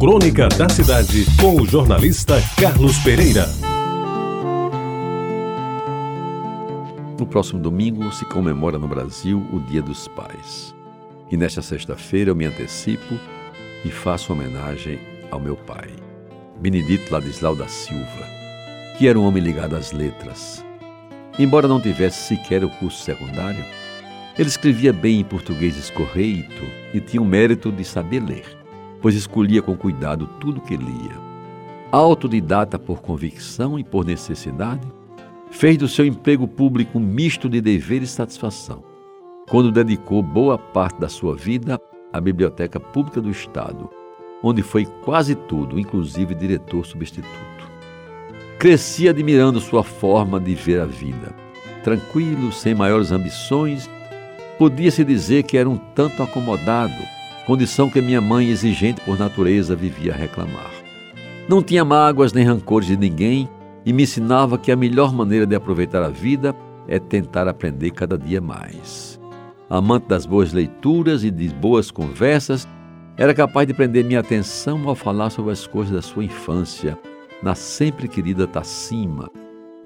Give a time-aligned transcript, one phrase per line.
[0.00, 3.46] Crônica da Cidade, com o jornalista Carlos Pereira.
[7.18, 10.74] No próximo domingo se comemora no Brasil o Dia dos Pais.
[11.30, 13.14] E nesta sexta-feira eu me antecipo
[13.84, 14.98] e faço homenagem
[15.30, 15.90] ao meu pai,
[16.58, 18.26] Benedito Ladislau da Silva,
[18.96, 20.64] que era um homem ligado às letras.
[21.38, 23.66] Embora não tivesse sequer o curso secundário,
[24.38, 26.64] ele escrevia bem em português escorreito
[26.94, 28.59] e tinha o mérito de saber ler
[29.00, 31.30] pois escolhia com cuidado tudo que lia.
[31.90, 34.86] Autodidata por convicção e por necessidade,
[35.50, 38.84] fez do seu emprego público um misto de dever e satisfação,
[39.48, 41.80] quando dedicou boa parte da sua vida
[42.12, 43.90] à Biblioteca Pública do Estado,
[44.42, 47.28] onde foi quase tudo, inclusive diretor substituto.
[48.58, 51.34] Cresci admirando sua forma de ver a vida.
[51.82, 53.88] Tranquilo, sem maiores ambições,
[54.58, 57.19] podia-se dizer que era um tanto acomodado
[57.50, 60.70] condição que minha mãe, exigente por natureza, vivia a reclamar.
[61.48, 63.48] Não tinha mágoas nem rancores de ninguém
[63.84, 66.54] e me ensinava que a melhor maneira de aproveitar a vida
[66.86, 69.20] é tentar aprender cada dia mais.
[69.68, 72.68] Amante das boas leituras e de boas conversas,
[73.16, 76.96] era capaz de prender minha atenção ao falar sobre as coisas da sua infância,
[77.42, 79.28] na sempre querida Tacima,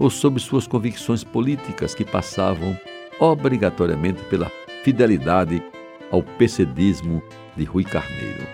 [0.00, 2.76] ou sobre suas convicções políticas que passavam
[3.20, 4.50] obrigatoriamente pela
[4.82, 5.62] fidelidade
[6.10, 7.22] ao pecedismo
[7.56, 8.46] de Rui Carneiro.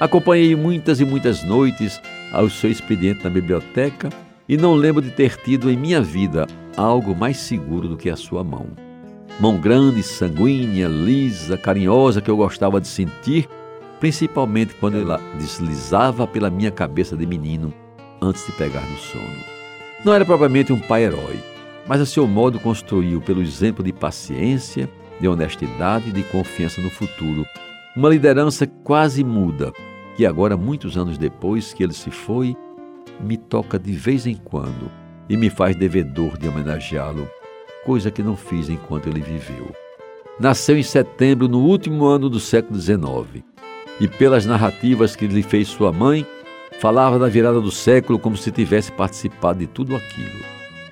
[0.00, 2.00] Acompanhei muitas e muitas noites
[2.32, 4.10] ao seu expediente na biblioteca
[4.48, 8.16] e não lembro de ter tido em minha vida algo mais seguro do que a
[8.16, 8.66] sua mão.
[9.40, 13.48] Mão grande, sanguínea, lisa, carinhosa que eu gostava de sentir,
[14.00, 17.72] principalmente quando ela deslizava pela minha cabeça de menino
[18.20, 19.54] antes de pegar no sono.
[20.04, 21.38] Não era propriamente um pai herói,
[21.86, 24.88] mas a seu modo construiu pelo exemplo de paciência,
[25.20, 27.46] de honestidade e de confiança no futuro
[27.96, 29.72] uma liderança quase muda,
[30.16, 32.56] que agora, muitos anos depois que ele se foi,
[33.20, 34.90] me toca de vez em quando
[35.28, 37.28] e me faz devedor de homenageá-lo,
[37.84, 39.72] coisa que não fiz enquanto ele viveu.
[40.40, 43.44] Nasceu em setembro, no último ano do século XIX,
[44.00, 46.26] e pelas narrativas que lhe fez sua mãe,
[46.80, 50.44] falava da virada do século como se tivesse participado de tudo aquilo.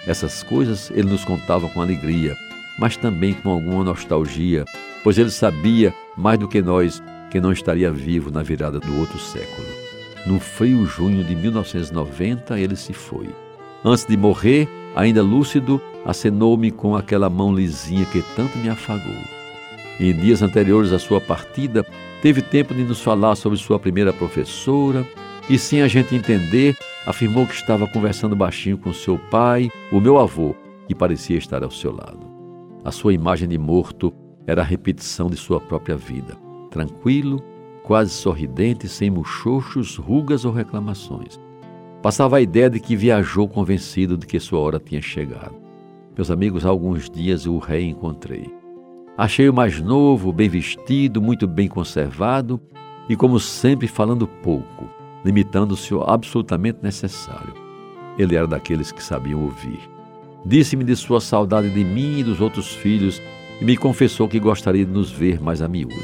[0.06, 2.36] Essas coisas ele nos contava com alegria,
[2.78, 4.64] mas também com alguma nostalgia,
[5.02, 9.18] pois ele sabia, mais do que nós, que não estaria vivo na virada do outro
[9.18, 9.66] século.
[10.26, 13.28] No frio junho de 1990, ele se foi.
[13.84, 19.16] Antes de morrer, ainda lúcido, acenou-me com aquela mão lisinha que tanto me afagou.
[19.98, 21.84] Em dias anteriores à sua partida,
[22.20, 25.06] teve tempo de nos falar sobre sua primeira professora
[25.48, 26.76] e, sem a gente entender,
[27.06, 30.54] afirmou que estava conversando baixinho com seu pai, o meu avô,
[30.86, 32.30] que parecia estar ao seu lado.
[32.84, 34.12] A sua imagem de morto
[34.46, 36.36] era a repetição de sua própria vida,
[36.70, 37.42] tranquilo,
[37.82, 41.38] quase sorridente, sem muxoxos, rugas ou reclamações.
[42.02, 45.54] Passava a ideia de que viajou convencido de que sua hora tinha chegado.
[46.16, 48.52] Meus amigos, há alguns dias o reencontrei.
[49.16, 52.60] Achei-o mais novo, bem vestido, muito bem conservado
[53.08, 54.88] e, como sempre, falando pouco,
[55.24, 57.54] limitando-se ao absolutamente necessário.
[58.18, 59.80] Ele era daqueles que sabiam ouvir.
[60.44, 63.22] Disse-me de sua saudade de mim e dos outros filhos
[63.62, 65.94] e me confessou que gostaria de nos ver mais a miúde.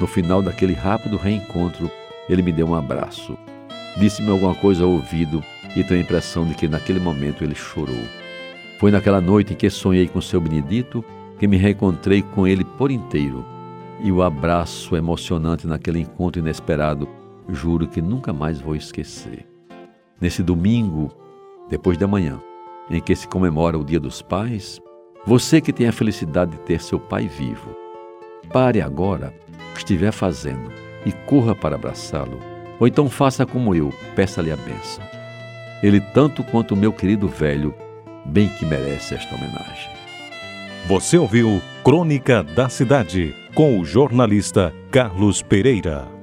[0.00, 1.90] No final daquele rápido reencontro,
[2.28, 3.36] ele me deu um abraço.
[3.96, 5.42] Disse-me alguma coisa ao ouvido
[5.74, 8.04] e tenho a impressão de que naquele momento ele chorou.
[8.78, 11.04] Foi naquela noite em que sonhei com seu Benedito
[11.40, 13.44] que me reencontrei com ele por inteiro.
[14.00, 17.08] E o abraço emocionante naquele encontro inesperado,
[17.48, 19.44] juro que nunca mais vou esquecer.
[20.20, 21.10] Nesse domingo,
[21.68, 22.40] depois da manhã,
[22.88, 24.80] em que se comemora o Dia dos Pais,
[25.26, 27.76] você que tem a felicidade de ter seu pai vivo,
[28.52, 29.34] pare agora
[29.70, 30.70] o que estiver fazendo
[31.04, 32.38] e corra para abraçá-lo,
[32.78, 35.04] ou então faça como eu, peça-lhe a bênção.
[35.82, 37.74] Ele, tanto quanto o meu querido velho,
[38.24, 39.90] bem que merece esta homenagem.
[40.86, 46.15] Você ouviu Crônica da Cidade com o jornalista Carlos Pereira.